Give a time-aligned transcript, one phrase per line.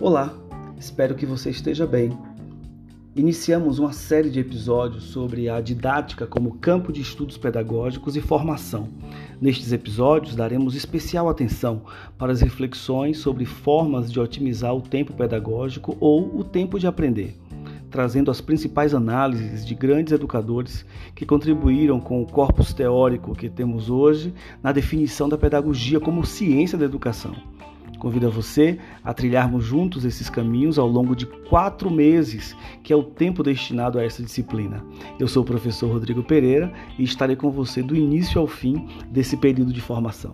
[0.00, 0.34] Olá,
[0.76, 2.10] espero que você esteja bem.
[3.14, 8.88] Iniciamos uma série de episódios sobre a didática como campo de estudos pedagógicos e formação.
[9.40, 11.82] Nestes episódios, daremos especial atenção
[12.18, 17.38] para as reflexões sobre formas de otimizar o tempo pedagógico ou o tempo de aprender,
[17.88, 20.84] trazendo as principais análises de grandes educadores
[21.14, 26.76] que contribuíram com o corpus teórico que temos hoje na definição da pedagogia como ciência
[26.76, 27.36] da educação.
[28.02, 32.96] Convido a você a trilharmos juntos esses caminhos ao longo de quatro meses, que é
[32.96, 34.84] o tempo destinado a essa disciplina.
[35.20, 39.36] Eu sou o professor Rodrigo Pereira e estarei com você do início ao fim desse
[39.36, 40.32] período de formação.